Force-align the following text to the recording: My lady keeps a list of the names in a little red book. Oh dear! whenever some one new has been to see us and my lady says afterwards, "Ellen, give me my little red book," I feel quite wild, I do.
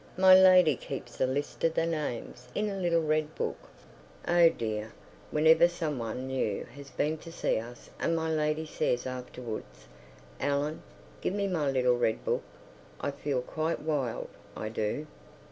My 0.17 0.33
lady 0.33 0.75
keeps 0.75 1.21
a 1.21 1.27
list 1.27 1.63
of 1.63 1.75
the 1.75 1.85
names 1.85 2.47
in 2.55 2.71
a 2.71 2.77
little 2.79 3.03
red 3.03 3.35
book. 3.35 3.69
Oh 4.27 4.49
dear! 4.49 4.93
whenever 5.29 5.67
some 5.67 5.99
one 5.99 6.25
new 6.25 6.63
has 6.73 6.89
been 6.89 7.19
to 7.19 7.31
see 7.31 7.59
us 7.59 7.91
and 7.99 8.15
my 8.15 8.27
lady 8.33 8.65
says 8.65 9.05
afterwards, 9.05 9.85
"Ellen, 10.39 10.81
give 11.21 11.35
me 11.35 11.47
my 11.47 11.69
little 11.69 11.99
red 11.99 12.25
book," 12.25 12.41
I 12.99 13.11
feel 13.11 13.43
quite 13.43 13.79
wild, 13.79 14.29
I 14.57 14.69
do. 14.69 15.05